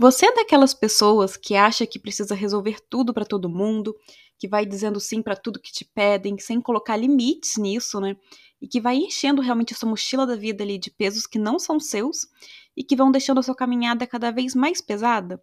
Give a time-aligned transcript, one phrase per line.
[0.00, 3.94] Você é daquelas pessoas que acha que precisa resolver tudo para todo mundo,
[4.38, 8.16] que vai dizendo sim para tudo que te pedem, sem colocar limites nisso, né?
[8.62, 11.78] E que vai enchendo realmente sua mochila da vida ali de pesos que não são
[11.78, 12.26] seus
[12.74, 15.38] e que vão deixando a sua caminhada cada vez mais pesada?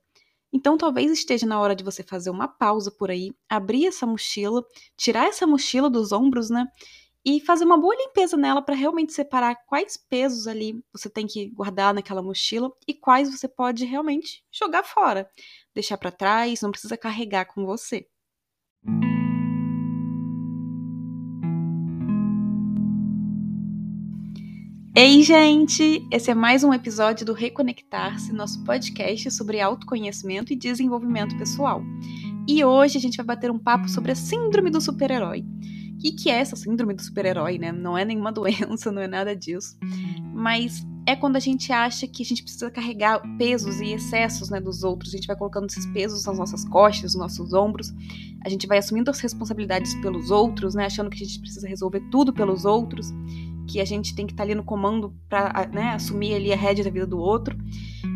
[0.51, 4.63] Então talvez esteja na hora de você fazer uma pausa por aí, abrir essa mochila,
[4.97, 6.65] tirar essa mochila dos ombros, né?
[7.25, 11.49] E fazer uma boa limpeza nela para realmente separar quais pesos ali você tem que
[11.49, 15.29] guardar naquela mochila e quais você pode realmente jogar fora,
[15.73, 18.07] deixar para trás, não precisa carregar com você.
[24.99, 26.03] Ei, gente!
[26.11, 31.83] Esse é mais um episódio do Reconectar-se, nosso podcast sobre autoconhecimento e desenvolvimento pessoal.
[32.47, 35.45] E hoje a gente vai bater um papo sobre a Síndrome do Super-Herói.
[36.07, 37.69] O que, que é essa Síndrome do Super-Herói, né?
[37.73, 39.77] Não é nenhuma doença, não é nada disso.
[40.33, 44.61] Mas é quando a gente acha que a gente precisa carregar pesos e excessos né,
[44.61, 45.13] dos outros.
[45.13, 47.93] A gente vai colocando esses pesos nas nossas costas, nos nossos ombros.
[48.45, 50.85] A gente vai assumindo as responsabilidades pelos outros, né?
[50.85, 53.11] Achando que a gente precisa resolver tudo pelos outros
[53.67, 56.55] que a gente tem que estar tá ali no comando para né, assumir ali a
[56.55, 57.57] rédea da vida do outro.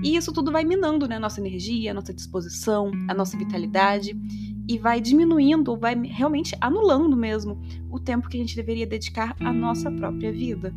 [0.02, 4.16] E isso tudo vai minando né, a nossa energia, a nossa disposição, a nossa vitalidade
[4.72, 7.59] e vai diminuindo ou vai realmente anulando mesmo
[7.91, 10.73] o tempo que a gente deveria dedicar à nossa própria vida.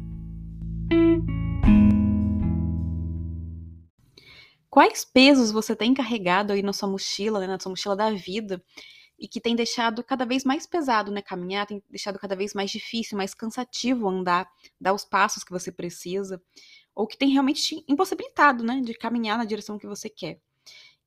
[4.69, 8.61] Quais pesos você tem carregado aí na sua mochila, né, na sua mochila da vida,
[9.17, 11.23] e que tem deixado cada vez mais pesado, né?
[11.23, 15.71] Caminhar tem deixado cada vez mais difícil, mais cansativo andar, dar os passos que você
[15.71, 16.43] precisa,
[16.93, 20.41] ou que tem realmente te impossibilitado, né, de caminhar na direção que você quer.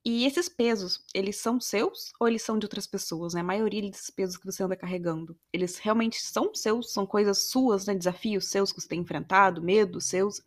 [0.10, 3.42] E esses pesos, eles são seus ou eles são de outras pessoas, né?
[3.42, 7.86] A maioria desses pesos que você anda carregando, eles realmente são seus, são coisas suas,
[7.86, 7.94] né?
[7.94, 10.42] Desafios seus que você tem enfrentado, medos seus,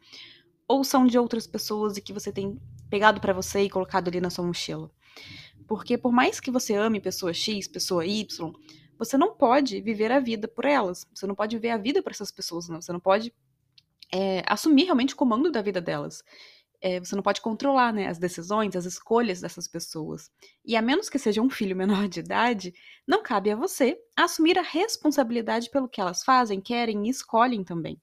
[0.66, 4.18] ou são de outras pessoas e que você tem pegado para você e colocado ali
[4.18, 4.90] na sua mochila.
[5.68, 8.26] Porque por mais que você ame pessoa X, pessoa Y,
[8.98, 11.06] você não pode viver a vida por elas.
[11.14, 12.80] Você não pode viver a vida por essas pessoas, não.
[12.80, 13.30] Você não pode
[14.10, 16.24] é, assumir realmente o comando da vida delas.
[16.80, 20.30] É, você não pode controlar né, as decisões, as escolhas dessas pessoas.
[20.64, 22.72] E a menos que seja um filho menor de idade,
[23.06, 28.00] não cabe a você assumir a responsabilidade pelo que elas fazem, querem e escolhem também.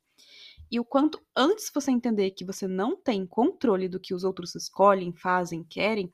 [0.69, 4.53] E o quanto antes você entender que você não tem controle do que os outros
[4.53, 6.13] escolhem, fazem, querem,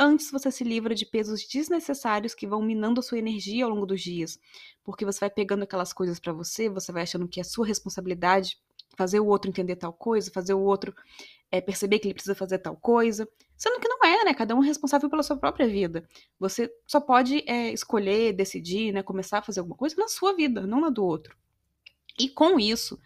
[0.00, 3.84] Antes você se livra de pesos desnecessários que vão minando a sua energia ao longo
[3.84, 4.38] dos dias,
[4.84, 8.56] porque você vai pegando aquelas coisas para você, você vai achando que é sua responsabilidade
[8.98, 10.92] fazer o outro entender tal coisa, fazer o outro
[11.52, 13.26] é, perceber que ele precisa fazer tal coisa,
[13.56, 14.34] sendo que não é, né?
[14.34, 16.06] Cada um é responsável pela sua própria vida.
[16.38, 19.02] Você só pode é, escolher, decidir, né?
[19.02, 21.36] Começar a fazer alguma coisa na sua vida, não na do outro.
[22.18, 22.98] E com isso,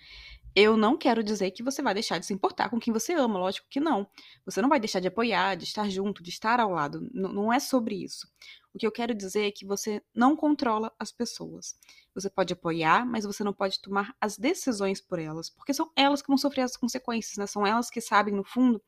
[0.54, 3.38] eu não quero dizer que você vai deixar de se importar com quem você ama,
[3.38, 4.06] lógico que não.
[4.44, 7.08] Você não vai deixar de apoiar, de estar junto, de estar ao lado.
[7.14, 8.26] N não é sobre isso.
[8.74, 11.76] O que eu quero dizer é que você não controla as pessoas.
[12.14, 16.22] Você pode apoiar, mas você não pode tomar as decisões por elas, porque são elas
[16.22, 17.46] que vão sofrer as consequências, né?
[17.46, 18.82] São elas que sabem, no fundo,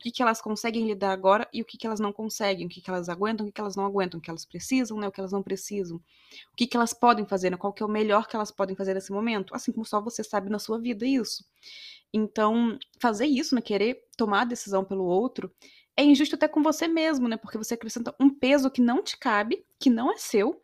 [0.00, 2.80] que, que elas conseguem lidar agora e o que, que elas não conseguem, o que,
[2.80, 5.12] que elas aguentam, o que, que elas não aguentam, o que elas precisam, né, o
[5.12, 7.88] que elas não precisam, o que, que elas podem fazer, né, qual que é o
[7.88, 11.06] melhor que elas podem fazer nesse momento, assim como só você sabe na sua vida
[11.06, 11.44] isso.
[12.12, 15.52] Então, fazer isso, né, querer tomar a decisão pelo outro,
[15.96, 19.18] é injusto até com você mesmo, né, porque você acrescenta um peso que não te
[19.18, 20.62] cabe, que não é seu,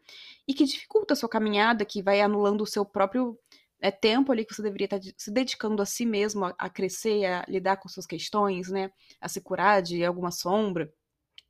[0.48, 3.38] e que dificulta a sua caminhada, que vai anulando o seu próprio
[3.80, 7.24] é tempo ali que você deveria estar se dedicando a si mesmo, a, a crescer,
[7.26, 8.90] a lidar com suas questões, né?
[9.20, 10.92] A se curar de alguma sombra.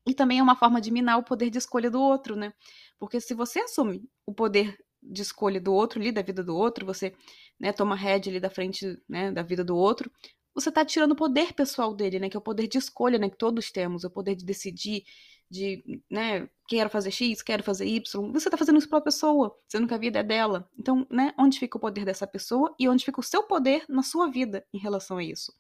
[0.07, 2.53] E também é uma forma de minar o poder de escolha do outro, né?
[2.99, 6.87] Porque se você assume o poder de escolha do outro ali, da vida do outro,
[6.87, 7.15] você
[7.61, 10.11] né, toma rédea ali da frente né, da vida do outro,
[10.55, 12.31] você está tirando o poder pessoal dele, né?
[12.31, 13.29] Que é o poder de escolha, né?
[13.29, 15.05] Que todos temos, o poder de decidir,
[15.51, 19.87] de, né, quero fazer X, quero fazer Y, você tá fazendo isso pela pessoa, sendo
[19.87, 20.69] que a vida é dela.
[20.79, 24.03] Então, né, onde fica o poder dessa pessoa e onde fica o seu poder na
[24.03, 25.53] sua vida em relação a isso?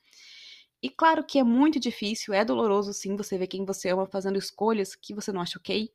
[0.82, 4.38] E claro que é muito difícil, é doloroso sim você ver quem você ama fazendo
[4.38, 5.90] escolhas que você não acha ok,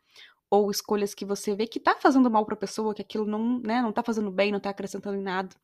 [0.50, 3.82] ou escolhas que você vê que tá fazendo mal pra pessoa, que aquilo não, né,
[3.82, 5.56] não tá fazendo bem, não tá acrescentando em nada,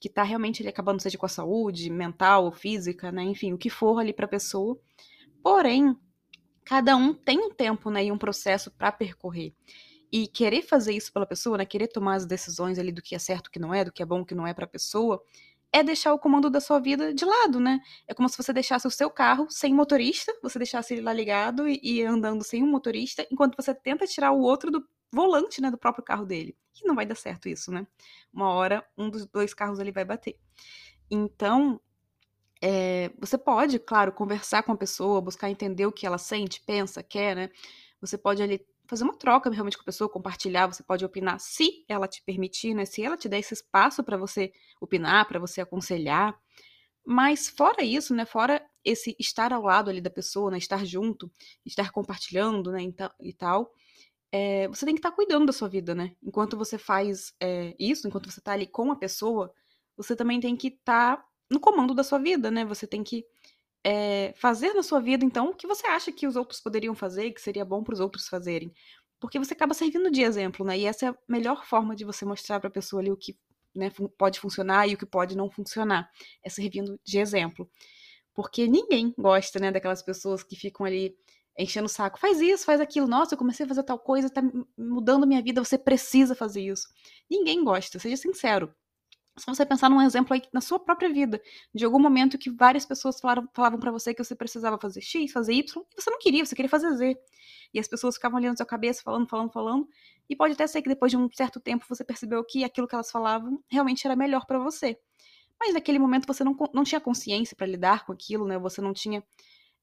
[0.00, 3.70] que tá realmente ali acabando seja com a saúde mental, física, né, enfim, o que
[3.70, 4.76] for ali pra pessoa.
[5.44, 5.96] Porém,
[6.64, 9.54] cada um tem um tempo, né, e um processo para percorrer.
[10.10, 13.18] E querer fazer isso pela pessoa, né, querer tomar as decisões ali do que é
[13.18, 14.68] certo, o que não é, do que é bom, o que não é para a
[14.68, 15.22] pessoa,
[15.72, 17.80] é deixar o comando da sua vida de lado, né?
[18.06, 21.66] É como se você deixasse o seu carro sem motorista, você deixasse ele lá ligado
[21.66, 25.70] e, e andando sem um motorista, enquanto você tenta tirar o outro do volante, né,
[25.70, 26.56] do próprio carro dele.
[26.82, 27.86] E não vai dar certo isso, né?
[28.32, 30.38] Uma hora um dos dois carros ali vai bater.
[31.10, 31.80] Então,
[32.64, 37.02] É, você pode, claro, conversar com a pessoa, buscar entender o que ela sente, pensa,
[37.02, 37.50] quer, né?
[38.00, 41.84] Você pode ali fazer uma troca realmente com a pessoa, compartilhar, você pode opinar se
[41.88, 42.84] ela te permitir, né?
[42.84, 46.38] Se ela te der esse espaço para você opinar, para você aconselhar.
[47.04, 48.24] Mas fora isso, né?
[48.24, 50.58] Fora esse estar ao lado ali da pessoa, né?
[50.58, 51.28] Estar junto,
[51.66, 52.80] estar compartilhando, né?
[53.20, 53.72] E tal.
[54.30, 56.14] É, você tem que estar tá cuidando da sua vida, né?
[56.22, 59.52] Enquanto você faz é, isso, enquanto você está ali com a pessoa,
[59.96, 62.64] você também tem que estar tá no comando da sua vida, né?
[62.64, 63.24] Você tem que
[63.84, 67.26] é, fazer na sua vida, então, o que você acha que os outros poderiam fazer
[67.26, 68.72] e que seria bom para os outros fazerem.
[69.20, 70.78] Porque você acaba servindo de exemplo, né?
[70.78, 73.36] E essa é a melhor forma de você mostrar para a pessoa ali o que
[73.74, 76.10] né, pode funcionar e o que pode não funcionar.
[76.42, 77.70] É servindo de exemplo.
[78.34, 81.14] Porque ninguém gosta, né, daquelas pessoas que ficam ali
[81.58, 82.18] enchendo o saco.
[82.18, 83.06] Faz isso, faz aquilo.
[83.06, 84.42] Nossa, eu comecei a fazer tal coisa, tá
[84.76, 86.88] mudando minha vida, você precisa fazer isso.
[87.30, 88.74] Ninguém gosta, seja sincero.
[89.38, 91.40] Se você pensar num exemplo aí na sua própria vida,
[91.74, 95.32] de algum momento que várias pessoas falaram, falavam para você que você precisava fazer X,
[95.32, 97.18] fazer Y, e você não queria, você queria fazer Z.
[97.72, 99.88] E as pessoas ficavam ali na sua cabeça, falando, falando, falando,
[100.28, 102.94] e pode até ser que depois de um certo tempo você percebeu que aquilo que
[102.94, 104.98] elas falavam realmente era melhor para você.
[105.58, 108.58] Mas naquele momento você não, não tinha consciência para lidar com aquilo, né?
[108.58, 109.22] Você não tinha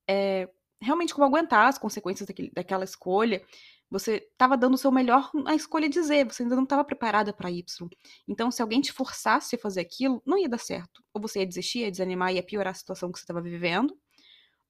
[0.07, 0.49] é,
[0.81, 3.41] realmente como aguentar as consequências daquele, daquela escolha.
[3.91, 7.33] Você estava dando o seu melhor na escolha de Z, você ainda não estava preparada
[7.33, 7.89] para Y.
[8.27, 11.03] Então, se alguém te forçasse a fazer aquilo, não ia dar certo.
[11.13, 13.97] Ou você ia desistir, ia desanimar, ia piorar a situação que você estava vivendo.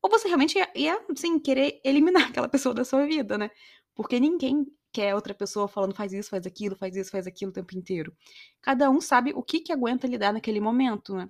[0.01, 3.51] Ou você realmente ia, ia assim, querer eliminar aquela pessoa da sua vida, né?
[3.93, 7.53] Porque ninguém quer outra pessoa falando faz isso, faz aquilo, faz isso, faz aquilo o
[7.53, 8.15] tempo inteiro.
[8.61, 11.29] Cada um sabe o que, que aguenta lidar naquele momento, né?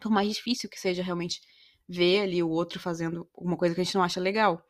[0.00, 1.40] Por mais difícil que seja realmente
[1.88, 4.62] ver ali o outro fazendo alguma coisa que a gente não acha legal.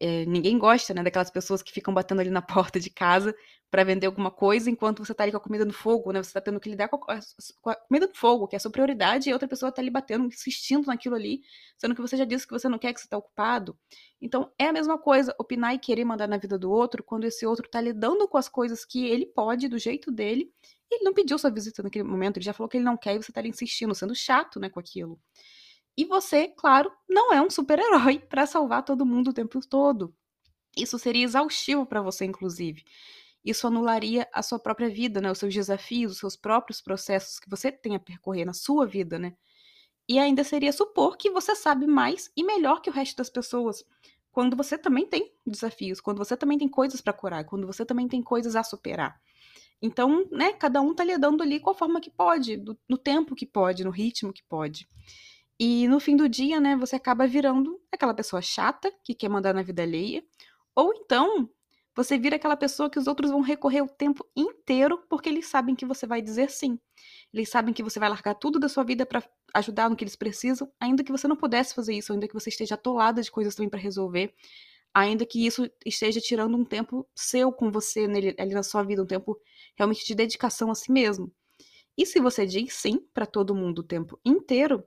[0.00, 3.34] É, ninguém gosta, né, daquelas pessoas que ficam batendo ali na porta de casa
[3.70, 6.22] para vender alguma coisa enquanto você tá ali com a comida no fogo, né?
[6.22, 7.18] Você tá tendo que lidar com a,
[7.60, 9.90] com a, comida no fogo, que é a sua prioridade, e outra pessoa tá ali
[9.90, 11.40] batendo, insistindo naquilo ali,
[11.76, 13.76] sendo que você já disse que você não quer, que você tá ocupado.
[14.20, 17.44] Então, é a mesma coisa opinar e querer mandar na vida do outro quando esse
[17.44, 20.52] outro tá lidando com as coisas que ele pode, do jeito dele,
[20.90, 23.16] e ele não pediu sua visita naquele momento, ele já falou que ele não quer
[23.16, 25.18] e você tá ali insistindo, sendo chato, né, com aquilo.
[25.96, 30.14] E você, claro, não é um super-herói para salvar todo mundo o tempo todo.
[30.76, 32.84] Isso seria exaustivo para você, inclusive.
[33.42, 35.30] Isso anularia a sua própria vida, né?
[35.30, 39.18] Os seus desafios, os seus próprios processos que você tem a percorrer na sua vida,
[39.18, 39.34] né?
[40.08, 43.84] E ainda seria supor que você sabe mais e melhor que o resto das pessoas,
[44.30, 48.06] quando você também tem desafios, quando você também tem coisas para curar, quando você também
[48.06, 49.18] tem coisas a superar.
[49.80, 53.34] Então, né, cada um tá lidando ali com a forma que pode, do, no tempo
[53.34, 54.88] que pode, no ritmo que pode.
[55.58, 59.54] E no fim do dia, né, você acaba virando aquela pessoa chata que quer mandar
[59.54, 60.22] na vida alheia,
[60.74, 61.48] ou então
[61.96, 65.74] você vira aquela pessoa que os outros vão recorrer o tempo inteiro porque eles sabem
[65.74, 66.78] que você vai dizer sim.
[67.32, 69.22] Eles sabem que você vai largar tudo da sua vida para
[69.54, 72.50] ajudar no que eles precisam, ainda que você não pudesse fazer isso, ainda que você
[72.50, 74.34] esteja atolada de coisas também para resolver,
[74.92, 79.02] ainda que isso esteja tirando um tempo seu com você nele, ali na sua vida,
[79.02, 79.40] um tempo
[79.74, 81.32] realmente de dedicação a si mesmo.
[81.96, 84.84] E se você diz sim para todo mundo o tempo inteiro,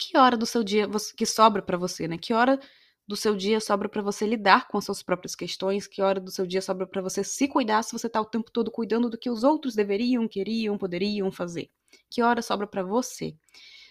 [0.00, 2.16] que hora do seu dia que sobra para você, né?
[2.16, 2.58] Que hora
[3.06, 5.86] do seu dia sobra para você lidar com as suas próprias questões?
[5.86, 8.50] Que hora do seu dia sobra para você se cuidar se você tá o tempo
[8.50, 11.70] todo cuidando do que os outros deveriam, queriam, poderiam fazer?
[12.08, 13.34] Que hora sobra para você?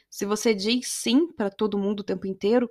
[0.10, 2.68] Se você diz sim para todo mundo o tempo inteiro,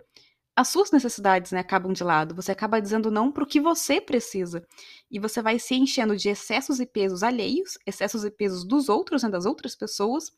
[0.57, 2.35] as suas necessidades né, acabam de lado.
[2.35, 4.67] Você acaba dizendo não para o que você precisa.
[5.09, 9.23] E você vai se enchendo de excessos e pesos alheios, excessos e pesos dos outros,
[9.23, 10.33] né, das outras pessoas,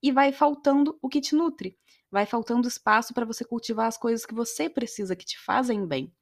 [0.00, 1.76] e vai faltando o que te nutre
[2.10, 6.12] vai faltando espaço para você cultivar as coisas que você precisa, que te fazem bem.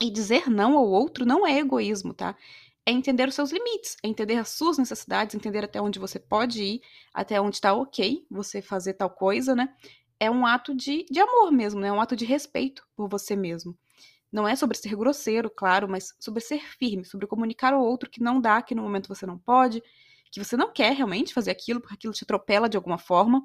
[0.00, 2.36] E dizer não ao outro não é egoísmo, tá?
[2.84, 6.62] É entender os seus limites, é entender as suas necessidades, entender até onde você pode
[6.62, 6.80] ir,
[7.12, 9.74] até onde está ok você fazer tal coisa, né?
[10.20, 11.88] É um ato de, de amor mesmo, né?
[11.88, 13.76] É um ato de respeito por você mesmo.
[14.30, 18.22] Não é sobre ser grosseiro, claro, mas sobre ser firme, sobre comunicar ao outro que
[18.22, 19.82] não dá, que no momento você não pode,
[20.30, 23.42] que você não quer realmente fazer aquilo, porque aquilo te atropela de alguma forma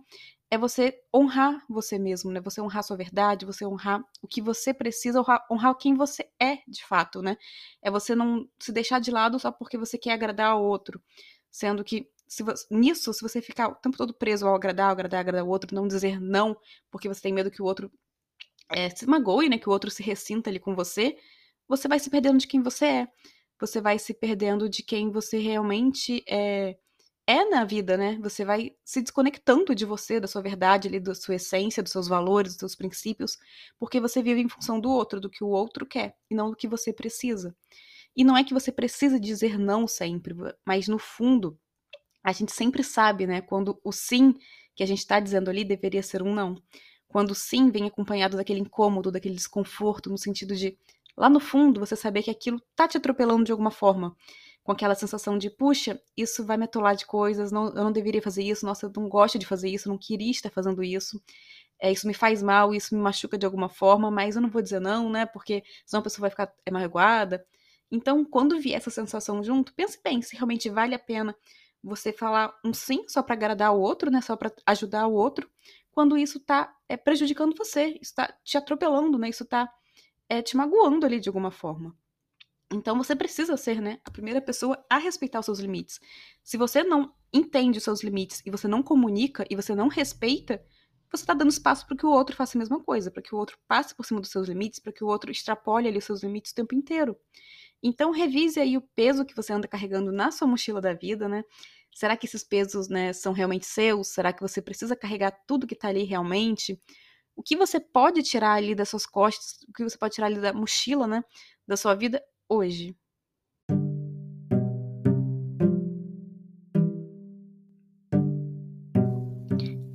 [0.52, 2.42] é você honrar você mesmo, né?
[2.42, 6.58] Você honrar sua verdade, você honrar o que você precisa, honrar, honrar quem você é
[6.68, 7.38] de fato, né?
[7.82, 11.02] É você não se deixar de lado só porque você quer agradar ao outro,
[11.50, 14.92] sendo que se você, nisso, se você ficar o tempo todo preso ao agradar, ao
[14.92, 16.58] agradar, agradar o outro, não dizer não,
[16.92, 17.90] porque você tem medo que o outro
[18.70, 19.58] é, se magoe, né?
[19.58, 21.18] Que o outro se ressinta ali com você,
[21.68, 23.08] você vai se perdendo de quem você é.
[23.60, 26.78] Você vai se perdendo de quem você realmente é
[27.32, 28.18] é na vida, né?
[28.22, 32.08] Você vai se desconectando de você, da sua verdade, ali, da sua essência, dos seus
[32.08, 33.38] valores, dos seus princípios,
[33.80, 36.56] porque você vive em função do outro, do que o outro quer, e não do
[36.56, 37.56] que você precisa.
[38.16, 40.36] E não é que você precisa dizer não sempre,
[40.66, 41.58] mas no fundo,
[42.24, 44.36] a gente sempre sabe, né, quando o sim
[44.76, 46.56] que a gente está dizendo ali deveria ser um não.
[47.08, 50.78] Quando sim vem acompanhado daquele incômodo, daquele desconforto, no sentido de
[51.18, 54.16] lá no fundo você saber que aquilo tá te atropelando de alguma forma.
[54.64, 58.22] Com aquela sensação de, puxa, isso vai me atolar de coisas, não, eu não deveria
[58.22, 61.22] fazer isso, nossa, eu não gosto de fazer isso, eu não queria estar fazendo isso.
[61.80, 64.62] É, isso me faz mal, isso me machuca de alguma forma, mas eu não vou
[64.62, 65.26] dizer não, né?
[65.26, 67.44] Porque senão a pessoa vai ficar é, magoada.
[67.92, 71.36] Então, quando vier essa sensação junto, pense bem se realmente vale a pena
[71.84, 74.22] você falar um sim só para agradar o outro, né?
[74.22, 75.50] Só para ajudar o outro,
[75.92, 79.30] quando isso tá é, prejudicando você, isso tá te atropelando, né?
[79.30, 79.68] Isso tá
[80.30, 81.96] é, te magoando ali de alguma forma.
[82.72, 86.00] Então você precisa ser, né, a primeira pessoa a respeitar os seus limites.
[86.44, 90.64] Se você não entende os seus limites e você não comunica e você não respeita,
[91.12, 93.38] você está dando espaço para que o outro faça a mesma coisa, para que o
[93.38, 96.24] outro passe por cima dos seus limites, para que o outro extrapole ali os seus
[96.24, 97.18] limites o tempo inteiro.
[97.84, 101.44] Então revise aí o peso que você anda carregando na sua mochila da vida, né?
[101.94, 104.10] Será que esses pesos, né, são realmente seus?
[104.10, 106.80] Será que você precisa carregar tudo que está ali realmente?
[107.36, 109.64] O que você pode tirar ali das suas costas?
[109.68, 111.24] O que você pode tirar ali da mochila, né,
[111.68, 112.96] da sua vida hoje?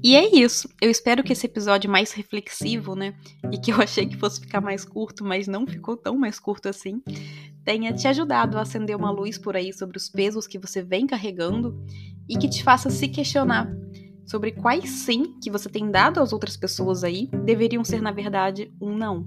[0.02, 0.68] E é isso.
[0.80, 3.14] Eu espero que esse episódio mais reflexivo, né,
[3.52, 6.68] e que eu achei que fosse ficar mais curto, mas não ficou tão mais curto
[6.68, 7.02] assim,
[7.64, 11.06] tenha te ajudado a acender uma luz por aí sobre os pesos que você vem
[11.06, 11.84] carregando
[12.28, 13.68] e que te faça se questionar
[14.24, 18.72] sobre quais sim que você tem dado às outras pessoas aí deveriam ser, na verdade,
[18.80, 19.26] um não.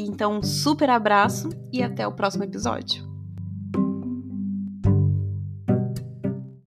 [0.00, 3.07] Então, super abraço e até o próximo episódio.